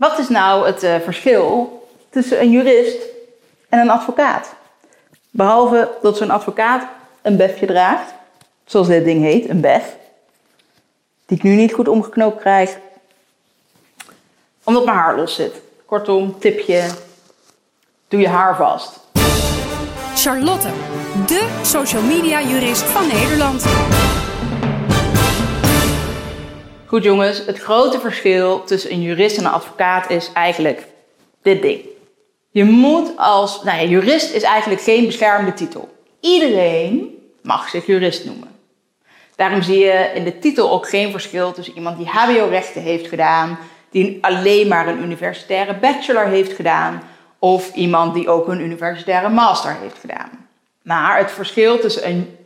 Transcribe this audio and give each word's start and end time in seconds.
Wat 0.00 0.18
is 0.18 0.28
nou 0.28 0.66
het 0.66 0.82
uh, 0.82 0.94
verschil 1.04 1.78
tussen 2.10 2.40
een 2.40 2.50
jurist 2.50 3.02
en 3.68 3.78
een 3.78 3.90
advocaat? 3.90 4.54
Behalve 5.30 5.90
dat 6.02 6.16
zo'n 6.16 6.30
advocaat 6.30 6.86
een 7.22 7.36
befje 7.36 7.66
draagt, 7.66 8.12
zoals 8.64 8.86
dit 8.86 9.04
ding 9.04 9.22
heet, 9.22 9.48
een 9.48 9.60
bef, 9.60 9.96
die 11.26 11.36
ik 11.36 11.42
nu 11.42 11.54
niet 11.54 11.72
goed 11.72 11.88
omgeknoopt 11.88 12.40
krijg, 12.40 12.78
omdat 14.64 14.84
mijn 14.84 14.96
haar 14.96 15.16
los 15.16 15.34
zit. 15.34 15.60
Kortom, 15.86 16.38
tipje, 16.38 16.88
doe 18.08 18.20
je 18.20 18.28
haar 18.28 18.56
vast. 18.56 19.00
Charlotte, 20.14 20.68
de 21.26 21.60
social 21.62 22.02
media 22.02 22.42
jurist 22.42 22.82
van 22.82 23.06
Nederland. 23.06 23.64
Goed 26.90 27.04
jongens, 27.04 27.46
het 27.46 27.58
grote 27.58 28.00
verschil 28.00 28.64
tussen 28.64 28.92
een 28.92 29.02
jurist 29.02 29.38
en 29.38 29.44
een 29.44 29.50
advocaat 29.50 30.10
is 30.10 30.32
eigenlijk 30.32 30.86
dit 31.42 31.62
ding. 31.62 31.80
Je 32.50 32.64
moet 32.64 33.16
als, 33.16 33.62
nou 33.62 33.78
ja, 33.78 33.84
jurist 33.84 34.34
is 34.34 34.42
eigenlijk 34.42 34.82
geen 34.82 35.06
beschermde 35.06 35.54
titel. 35.54 35.88
Iedereen 36.20 37.18
mag 37.42 37.68
zich 37.68 37.86
jurist 37.86 38.24
noemen. 38.24 38.48
Daarom 39.36 39.62
zie 39.62 39.78
je 39.78 40.10
in 40.14 40.24
de 40.24 40.38
titel 40.38 40.70
ook 40.70 40.88
geen 40.88 41.10
verschil 41.10 41.52
tussen 41.52 41.74
iemand 41.74 41.96
die 41.96 42.08
HBO-rechten 42.08 42.82
heeft 42.82 43.06
gedaan, 43.06 43.58
die 43.90 44.18
alleen 44.20 44.68
maar 44.68 44.88
een 44.88 45.02
universitaire 45.02 45.74
bachelor 45.74 46.26
heeft 46.26 46.52
gedaan, 46.52 47.02
of 47.38 47.74
iemand 47.74 48.14
die 48.14 48.28
ook 48.28 48.48
een 48.48 48.60
universitaire 48.60 49.28
master 49.28 49.76
heeft 49.80 49.98
gedaan. 49.98 50.30
Maar 50.82 51.18
het 51.18 51.30
verschil 51.30 51.78
tussen 51.78 52.08
een 52.08 52.36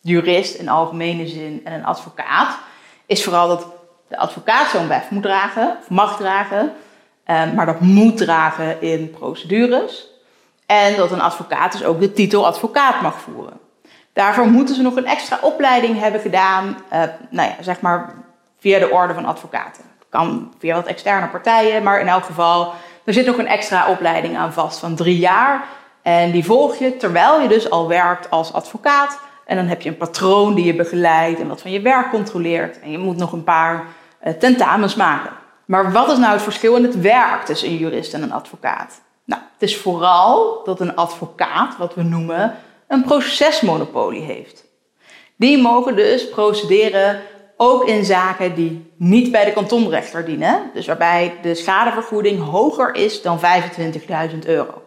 jurist 0.00 0.54
in 0.54 0.68
algemene 0.68 1.26
zin 1.26 1.60
en 1.64 1.72
een 1.72 1.84
advocaat 1.84 2.58
is 3.06 3.24
vooral 3.24 3.48
dat 3.48 3.66
de 4.14 4.20
advocaat 4.20 4.70
zo'n 4.70 4.88
bef 4.88 5.10
moet 5.10 5.22
dragen, 5.22 5.76
of 5.80 5.90
mag 5.90 6.16
dragen, 6.16 6.72
ehm, 7.24 7.54
maar 7.54 7.66
dat 7.66 7.80
moet 7.80 8.16
dragen 8.16 8.82
in 8.82 9.10
procedures. 9.10 10.06
En 10.66 10.96
dat 10.96 11.10
een 11.10 11.20
advocaat 11.20 11.72
dus 11.72 11.84
ook 11.84 12.00
de 12.00 12.12
titel 12.12 12.46
advocaat 12.46 13.00
mag 13.00 13.20
voeren. 13.20 13.60
Daarvoor 14.12 14.46
moeten 14.46 14.74
ze 14.74 14.82
nog 14.82 14.96
een 14.96 15.06
extra 15.06 15.38
opleiding 15.42 16.00
hebben 16.00 16.20
gedaan, 16.20 16.76
uh, 16.92 17.02
nou 17.30 17.48
ja, 17.48 17.54
zeg 17.60 17.80
maar 17.80 18.14
via 18.58 18.78
de 18.78 18.90
orde 18.90 19.14
van 19.14 19.24
advocaten. 19.24 19.84
Kan 20.08 20.54
via 20.58 20.74
wat 20.74 20.86
externe 20.86 21.26
partijen, 21.26 21.82
maar 21.82 22.00
in 22.00 22.08
elk 22.08 22.24
geval, 22.24 22.72
er 23.04 23.12
zit 23.12 23.26
nog 23.26 23.38
een 23.38 23.46
extra 23.46 23.88
opleiding 23.88 24.36
aan 24.36 24.52
vast 24.52 24.78
van 24.78 24.94
drie 24.94 25.18
jaar. 25.18 25.64
En 26.02 26.30
die 26.30 26.44
volg 26.44 26.76
je 26.76 26.96
terwijl 26.96 27.40
je 27.40 27.48
dus 27.48 27.70
al 27.70 27.88
werkt 27.88 28.30
als 28.30 28.52
advocaat. 28.52 29.18
En 29.44 29.56
dan 29.56 29.66
heb 29.66 29.82
je 29.82 29.88
een 29.88 29.96
patroon 29.96 30.54
die 30.54 30.64
je 30.64 30.74
begeleidt 30.74 31.40
en 31.40 31.48
wat 31.48 31.60
van 31.60 31.70
je 31.70 31.80
werk 31.80 32.10
controleert. 32.10 32.80
En 32.80 32.90
je 32.90 32.98
moet 32.98 33.16
nog 33.16 33.32
een 33.32 33.44
paar 33.44 33.84
tentamens 34.38 34.94
maken. 34.94 35.30
Maar 35.64 35.92
wat 35.92 36.10
is 36.10 36.18
nou 36.18 36.32
het 36.32 36.42
verschil 36.42 36.76
in 36.76 36.82
het 36.82 37.00
werk 37.00 37.44
tussen 37.44 37.68
een 37.68 37.76
jurist 37.76 38.14
en 38.14 38.22
een 38.22 38.32
advocaat? 38.32 39.00
Nou, 39.24 39.42
het 39.52 39.62
is 39.62 39.76
vooral 39.76 40.60
dat 40.64 40.80
een 40.80 40.96
advocaat, 40.96 41.76
wat 41.76 41.94
we 41.94 42.02
noemen, 42.02 42.54
een 42.88 43.04
procesmonopolie 43.04 44.22
heeft. 44.22 44.64
Die 45.36 45.62
mogen 45.62 45.96
dus 45.96 46.28
procederen 46.28 47.20
ook 47.56 47.84
in 47.84 48.04
zaken 48.04 48.54
die 48.54 48.92
niet 48.96 49.32
bij 49.32 49.44
de 49.44 49.52
kantonrechter 49.52 50.24
dienen, 50.24 50.70
dus 50.74 50.86
waarbij 50.86 51.38
de 51.42 51.54
schadevergoeding 51.54 52.44
hoger 52.44 52.94
is 52.94 53.22
dan 53.22 53.40
25.000 53.40 54.38
euro. 54.46 54.82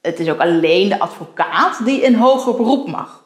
Het 0.00 0.20
is 0.20 0.30
ook 0.30 0.40
alleen 0.40 0.88
de 0.88 1.00
advocaat 1.00 1.84
die 1.84 2.00
in 2.00 2.14
hoger 2.14 2.54
beroep 2.54 2.88
mag. 2.88 3.24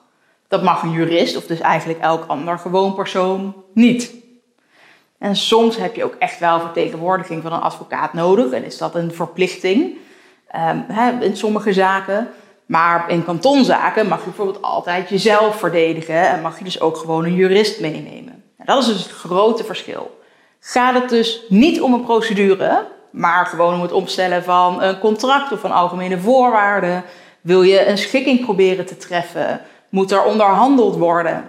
Dat 0.49 0.63
mag 0.63 0.83
een 0.83 0.91
jurist 0.91 1.37
of 1.37 1.47
dus 1.47 1.61
eigenlijk 1.61 2.01
elk 2.01 2.25
ander 2.27 2.59
gewoon 2.59 2.95
persoon 2.95 3.55
niet. 3.75 4.26
En 5.19 5.37
soms 5.37 5.77
heb 5.77 5.97
je 5.97 6.05
ook 6.05 6.15
echt 6.19 6.39
wel 6.39 6.61
vertegenwoordiging 6.61 7.43
van 7.43 7.53
een 7.53 7.61
advocaat 7.61 8.13
nodig 8.13 8.51
en 8.51 8.65
is 8.65 8.79
dat 8.79 8.95
een 8.95 9.13
verplichting 9.13 9.97
um, 10.57 11.21
in 11.21 11.37
sommige 11.37 11.73
zaken. 11.73 12.29
Maar 12.67 13.11
in 13.11 13.25
kantonzaken 13.25 14.09
mag 14.09 14.19
je 14.19 14.25
bijvoorbeeld 14.25 14.63
altijd 14.63 15.09
jezelf 15.09 15.59
verdedigen 15.59 16.29
en 16.29 16.41
mag 16.41 16.59
je 16.59 16.65
dus 16.65 16.81
ook 16.81 16.97
gewoon 16.97 17.25
een 17.25 17.35
jurist 17.35 17.81
meenemen. 17.81 18.43
Nou, 18.57 18.65
dat 18.65 18.79
is 18.79 18.87
dus 18.87 19.03
het 19.03 19.13
grote 19.13 19.65
verschil. 19.65 20.21
Gaat 20.61 20.95
het 20.95 21.09
dus 21.09 21.43
niet 21.49 21.81
om 21.81 21.95
een 21.95 22.05
procedure, 22.05 22.87
maar 23.11 23.47
gewoon 23.47 23.75
om 23.75 23.83
het 23.83 23.93
opstellen 23.93 24.45
van 24.45 24.83
een 24.83 24.99
contract 24.99 25.53
of 25.53 25.61
van 25.61 25.73
algemene 25.73 26.19
voorwaarden? 26.19 27.05
Wil 27.41 27.63
je 27.63 27.87
een 27.87 27.99
schikking 27.99 28.45
proberen 28.45 28.87
te 28.87 28.97
treffen? 28.97 29.61
Moet 29.89 30.11
er 30.11 30.25
onderhandeld 30.25 30.97
worden? 30.97 31.49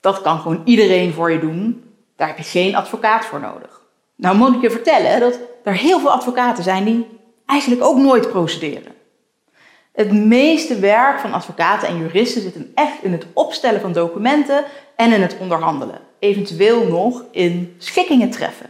Dat 0.00 0.22
kan 0.22 0.38
gewoon 0.38 0.62
iedereen 0.64 1.12
voor 1.12 1.32
je 1.32 1.38
doen. 1.38 1.85
Daar 2.16 2.28
heb 2.28 2.38
je 2.38 2.44
geen 2.44 2.74
advocaat 2.74 3.24
voor 3.24 3.40
nodig. 3.40 3.80
Nou 4.16 4.36
moet 4.36 4.54
ik 4.54 4.60
je 4.60 4.70
vertellen 4.70 5.20
dat 5.20 5.38
er 5.64 5.74
heel 5.74 6.00
veel 6.00 6.10
advocaten 6.10 6.64
zijn 6.64 6.84
die 6.84 7.06
eigenlijk 7.46 7.82
ook 7.82 7.96
nooit 7.96 8.30
procederen. 8.30 8.94
Het 9.92 10.12
meeste 10.12 10.78
werk 10.78 11.18
van 11.18 11.32
advocaten 11.32 11.88
en 11.88 11.98
juristen 11.98 12.42
zit 12.42 12.54
hem 12.54 12.70
echt 12.74 13.02
in 13.02 13.12
het 13.12 13.26
opstellen 13.32 13.80
van 13.80 13.92
documenten 13.92 14.64
en 14.96 15.12
in 15.12 15.22
het 15.22 15.36
onderhandelen. 15.40 15.98
Eventueel 16.18 16.86
nog 16.86 17.24
in 17.30 17.74
schikkingen 17.78 18.30
treffen. 18.30 18.66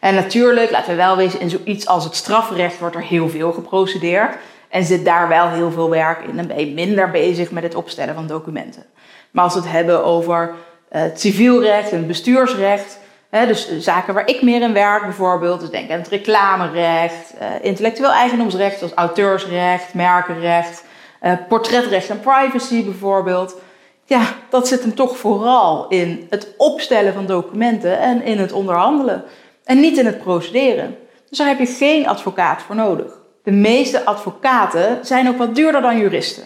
En 0.00 0.14
natuurlijk, 0.14 0.70
laten 0.70 0.90
we 0.90 0.96
wel 0.96 1.16
wezen, 1.16 1.40
in 1.40 1.50
zoiets 1.50 1.86
als 1.86 2.04
het 2.04 2.14
strafrecht 2.14 2.78
wordt 2.78 2.94
er 2.94 3.02
heel 3.02 3.28
veel 3.28 3.52
geprocedeerd. 3.52 4.36
En 4.68 4.84
zit 4.84 5.04
daar 5.04 5.28
wel 5.28 5.48
heel 5.48 5.70
veel 5.70 5.90
werk 5.90 6.24
in 6.24 6.38
en 6.38 6.46
ben 6.46 6.60
je 6.60 6.74
minder 6.74 7.10
bezig 7.10 7.50
met 7.50 7.62
het 7.62 7.74
opstellen 7.74 8.14
van 8.14 8.26
documenten. 8.26 8.84
Maar 9.30 9.44
als 9.44 9.54
we 9.54 9.60
het 9.60 9.70
hebben 9.70 10.04
over 10.04 10.54
uh, 10.92 11.02
civielrecht 11.14 11.92
en 11.92 12.06
bestuursrecht, 12.06 12.98
dus 13.30 13.78
zaken 13.78 14.14
waar 14.14 14.28
ik 14.28 14.42
meer 14.42 14.62
in 14.62 14.72
werk, 14.72 15.02
bijvoorbeeld, 15.02 15.60
dus 15.60 15.70
denk 15.70 15.90
aan 15.90 15.98
het 15.98 16.08
reclamerecht, 16.08 17.34
uh, 17.40 17.46
intellectueel 17.60 18.12
eigendomsrecht, 18.12 18.78
zoals 18.78 18.94
auteursrecht, 18.94 19.94
merkenrecht, 19.94 20.84
uh, 21.22 21.32
portretrecht 21.48 22.10
en 22.10 22.20
privacy 22.20 22.84
bijvoorbeeld. 22.84 23.56
Ja, 24.04 24.22
dat 24.48 24.68
zit 24.68 24.82
hem 24.82 24.94
toch 24.94 25.16
vooral 25.16 25.88
in 25.88 26.26
het 26.30 26.54
opstellen 26.56 27.12
van 27.12 27.26
documenten 27.26 27.98
en 27.98 28.22
in 28.22 28.38
het 28.38 28.52
onderhandelen. 28.52 29.24
En 29.64 29.80
niet 29.80 29.98
in 29.98 30.06
het 30.06 30.18
procederen. 30.18 30.96
Dus 31.28 31.38
daar 31.38 31.48
heb 31.48 31.58
je 31.58 31.66
geen 31.66 32.08
advocaat 32.08 32.62
voor 32.62 32.74
nodig. 32.74 33.18
De 33.42 33.50
meeste 33.50 34.04
advocaten 34.04 34.98
zijn 35.02 35.28
ook 35.28 35.38
wat 35.38 35.54
duurder 35.54 35.82
dan 35.82 35.98
juristen. 35.98 36.44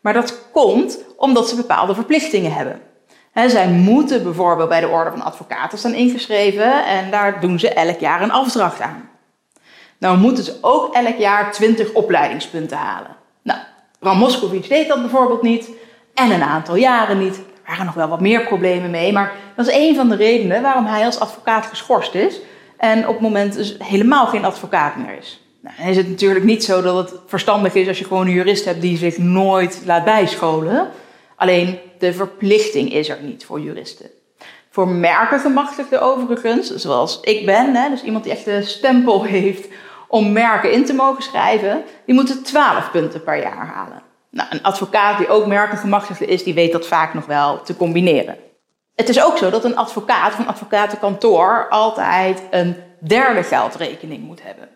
Maar 0.00 0.12
dat 0.12 0.50
komt 0.52 0.98
omdat 1.16 1.48
ze 1.48 1.56
bepaalde 1.56 1.94
verplichtingen 1.94 2.52
hebben 2.52 2.80
zij 3.34 3.68
moeten 3.68 4.22
bijvoorbeeld 4.22 4.68
bij 4.68 4.80
de 4.80 4.88
Orde 4.88 5.10
van 5.10 5.22
Advocaten 5.22 5.78
staan 5.78 5.94
ingeschreven 5.94 6.84
en 6.86 7.10
daar 7.10 7.40
doen 7.40 7.58
ze 7.58 7.68
elk 7.68 8.00
jaar 8.00 8.22
een 8.22 8.32
afdracht 8.32 8.80
aan. 8.80 9.08
Nou 9.98 10.18
moeten 10.18 10.44
ze 10.44 10.58
ook 10.60 10.94
elk 10.94 11.16
jaar 11.18 11.52
20 11.52 11.92
opleidingspunten 11.92 12.76
halen. 12.76 13.16
Nou, 13.42 13.58
Bram 13.98 14.18
Moskowitz 14.18 14.68
deed 14.68 14.88
dat 14.88 15.00
bijvoorbeeld 15.00 15.42
niet 15.42 15.68
en 16.14 16.30
een 16.30 16.42
aantal 16.42 16.76
jaren 16.76 17.18
niet. 17.18 17.36
Er 17.36 17.70
waren 17.70 17.86
nog 17.86 17.94
wel 17.94 18.08
wat 18.08 18.20
meer 18.20 18.40
problemen 18.40 18.90
mee, 18.90 19.12
maar 19.12 19.32
dat 19.56 19.66
is 19.66 19.74
een 19.74 19.94
van 19.94 20.08
de 20.08 20.16
redenen 20.16 20.62
waarom 20.62 20.86
hij 20.86 21.04
als 21.04 21.20
advocaat 21.20 21.66
geschorst 21.66 22.14
is 22.14 22.40
en 22.76 23.08
op 23.08 23.14
het 23.14 23.22
moment 23.22 23.54
dus 23.54 23.76
helemaal 23.78 24.26
geen 24.26 24.44
advocaat 24.44 24.96
meer 24.96 25.16
is. 25.18 25.42
Nou, 25.60 25.76
dan 25.78 25.86
is 25.86 25.96
het 25.96 26.08
natuurlijk 26.08 26.44
niet 26.44 26.64
zo 26.64 26.82
dat 26.82 26.96
het 26.96 27.20
verstandig 27.26 27.74
is 27.74 27.88
als 27.88 27.98
je 27.98 28.04
gewoon 28.04 28.26
een 28.26 28.32
jurist 28.32 28.64
hebt 28.64 28.80
die 28.80 28.96
zich 28.96 29.18
nooit 29.18 29.82
laat 29.84 30.04
bijscholen. 30.04 30.88
Alleen 31.36 31.78
de 31.98 32.12
verplichting 32.12 32.92
is 32.92 33.08
er 33.08 33.18
niet 33.22 33.44
voor 33.44 33.60
juristen. 33.60 34.10
Voor 34.70 34.88
merkengemachtigden 34.88 36.02
overigens, 36.02 36.74
zoals 36.74 37.20
ik 37.20 37.46
ben, 37.46 37.74
hè, 37.74 37.88
dus 37.88 38.02
iemand 38.02 38.24
die 38.24 38.32
echt 38.32 38.44
de 38.44 38.62
stempel 38.62 39.24
heeft 39.34 39.68
om 40.08 40.32
merken 40.32 40.72
in 40.72 40.84
te 40.84 40.94
mogen 40.94 41.22
schrijven, 41.22 41.84
die 42.06 42.14
moeten 42.14 42.42
12 42.42 42.90
punten 42.90 43.22
per 43.22 43.42
jaar 43.42 43.66
halen. 43.66 44.02
Nou, 44.30 44.48
een 44.50 44.62
advocaat 44.62 45.18
die 45.18 45.28
ook 45.28 45.46
merkengemachtigde 45.46 46.26
is, 46.26 46.44
die 46.44 46.54
weet 46.54 46.72
dat 46.72 46.86
vaak 46.86 47.14
nog 47.14 47.26
wel 47.26 47.62
te 47.62 47.76
combineren. 47.76 48.36
Het 48.94 49.08
is 49.08 49.22
ook 49.22 49.38
zo 49.38 49.50
dat 49.50 49.64
een 49.64 49.76
advocaat 49.76 50.38
een 50.38 50.46
advocatenkantoor 50.46 51.66
altijd 51.68 52.42
een 52.50 52.76
derde 53.00 53.42
geldrekening 53.42 54.22
moet 54.22 54.42
hebben. 54.42 54.68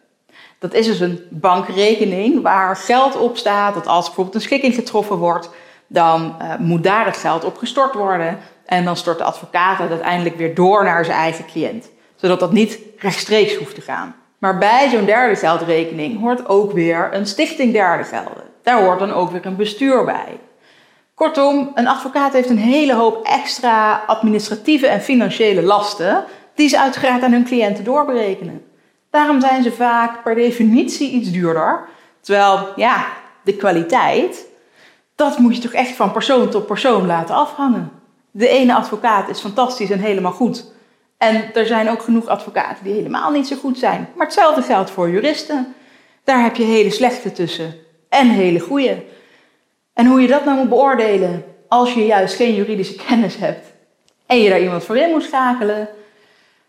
Dat 0.59 0.75
is 0.75 0.87
dus 0.87 1.01
een 1.01 1.27
bankrekening 1.31 2.43
waar 2.43 2.77
geld 2.77 3.17
op 3.17 3.37
staat, 3.37 3.75
dat 3.75 3.87
als 3.87 4.05
bijvoorbeeld 4.07 4.35
een 4.35 4.41
schikking 4.41 4.75
getroffen 4.75 5.17
wordt, 5.17 5.51
dan 5.89 6.37
uh, 6.43 6.57
moet 6.59 6.83
daar 6.83 7.07
het 7.07 7.17
geld 7.17 7.45
op 7.45 7.57
gestort 7.57 7.95
worden. 7.95 8.39
En 8.67 8.85
dan 8.85 8.97
stort 8.97 9.19
de 9.19 9.25
advocaat 9.25 9.79
het 9.79 9.91
uiteindelijk 9.91 10.37
weer 10.37 10.55
door 10.55 10.85
naar 10.85 11.05
zijn 11.05 11.19
eigen 11.19 11.47
cliënt. 11.47 11.91
Zodat 12.17 12.41
dat 12.41 12.53
niet 12.53 12.79
rechtstreeks 12.99 13.57
hoeft 13.57 13.75
te 13.75 13.81
gaan. 13.81 14.15
Maar 14.39 14.59
bij 14.59 14.89
zo'n 14.89 15.05
derde 15.05 15.37
geldrekening 15.37 16.21
hoort 16.21 16.49
ook 16.49 16.73
weer 16.73 17.09
een 17.13 17.27
stichting 17.27 17.73
derde 17.73 18.05
gelden. 18.05 18.43
Daar 18.63 18.83
hoort 18.83 18.99
dan 18.99 19.13
ook 19.13 19.31
weer 19.31 19.47
een 19.47 19.57
bestuur 19.57 20.05
bij. 20.05 20.41
Kortom, 21.15 21.71
een 21.75 21.89
advocaat 21.89 22.33
heeft 22.33 22.51
een 22.51 22.59
hele 22.59 22.95
hoop 22.95 23.25
extra 23.25 24.03
administratieve 24.07 24.87
en 24.87 25.01
financiële 25.01 25.63
lasten 25.63 26.25
die 26.55 26.69
ze 26.69 26.81
uiteraard 26.81 27.23
aan 27.23 27.33
hun 27.33 27.45
cliënten 27.45 27.85
doorberekenen. 27.85 28.65
Daarom 29.11 29.41
zijn 29.41 29.63
ze 29.63 29.73
vaak 29.73 30.23
per 30.23 30.35
definitie 30.35 31.11
iets 31.11 31.31
duurder. 31.31 31.89
Terwijl, 32.21 32.69
ja, 32.77 33.07
de 33.45 33.57
kwaliteit, 33.57 34.47
dat 35.19 35.39
moet 35.39 35.57
je 35.57 35.63
toch 35.63 35.73
echt 35.73 35.97
van 35.97 36.13
persoon 36.13 36.49
tot 36.49 36.67
persoon 36.67 37.07
laten 37.07 37.35
afhangen. 37.35 37.91
De 38.31 38.49
ene 38.49 38.75
advocaat 38.75 39.29
is 39.29 39.41
fantastisch 39.41 39.91
en 39.91 39.99
helemaal 39.99 40.33
goed. 40.33 40.65
En 41.17 41.55
er 41.55 41.67
zijn 41.67 41.91
ook 41.91 42.03
genoeg 42.03 42.27
advocaten 42.27 42.85
die 42.85 42.93
helemaal 42.93 43.31
niet 43.31 43.47
zo 43.47 43.57
goed 43.57 43.79
zijn. 43.79 44.09
Maar 44.15 44.27
hetzelfde 44.27 44.63
geldt 44.63 44.91
voor 44.91 45.11
juristen. 45.11 45.75
Daar 46.25 46.43
heb 46.43 46.57
je 46.57 46.65
hele 46.65 46.91
slechte 46.91 47.33
tussen 47.33 47.75
en 48.09 48.29
hele 48.29 48.61
goede. 48.61 49.05
En 49.93 50.07
hoe 50.07 50.21
je 50.21 50.29
dat 50.29 50.45
nou 50.45 50.59
moet 50.59 50.69
beoordelen 50.69 51.45
als 51.69 51.93
je 51.93 52.07
juist 52.07 52.35
geen 52.35 52.55
juridische 52.55 52.97
kennis 53.07 53.37
hebt 53.37 53.67
en 54.27 54.39
je 54.39 54.49
daar 54.49 54.61
iemand 54.61 54.85
voor 54.85 54.97
in 54.97 55.11
moet 55.11 55.23
schakelen, 55.23 55.89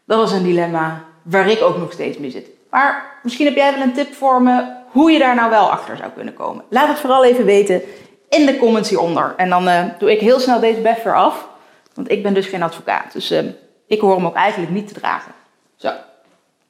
dat 0.06 0.18
was 0.18 0.32
een 0.32 0.44
dilemma 0.44 1.04
waar 1.22 1.50
ik 1.50 1.62
ook 1.62 1.78
nog 1.78 1.92
steeds 1.92 2.18
mee 2.18 2.32
zit. 2.32 2.48
Maar 2.70 3.20
misschien 3.24 3.46
heb 3.46 3.56
jij 3.56 3.74
wel 3.74 3.82
een 3.82 3.94
tip 3.94 4.14
voor 4.14 4.42
me 4.42 4.78
hoe 4.92 5.12
je 5.12 5.20
daar 5.20 5.36
nou 5.36 5.50
wel 5.50 5.72
achter 5.72 5.98
zou 5.98 6.12
kunnen 6.12 6.34
komen. 6.34 6.64
Laat 6.70 6.88
het 6.88 7.00
vooral 7.00 7.26
even 7.26 7.46
weten 7.46 7.82
in 8.30 8.46
de 8.46 8.58
comments 8.58 8.90
hieronder. 8.90 9.34
En 9.38 9.50
dan 9.50 9.68
uh, 9.68 9.84
doe 10.00 10.12
ik 10.12 10.20
heel 10.20 10.40
snel 10.40 10.60
deze 10.60 10.82
bef 10.82 11.04
weer 11.04 11.16
af, 11.16 11.48
want 11.94 12.12
ik 12.12 12.24
ben 12.24 12.34
dus 12.34 12.48
geen 12.48 12.64
advocaat. 12.64 13.14
Dus 13.14 13.32
uh, 13.32 13.40
ik 13.88 14.00
hoor 14.00 14.16
hem 14.16 14.26
ook 14.26 14.36
eigenlijk 14.36 14.72
niet 14.72 14.88
te 14.88 14.94
dragen. 14.94 15.32
Zo, 15.76 15.92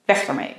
weg 0.05 0.27
ermee. 0.27 0.55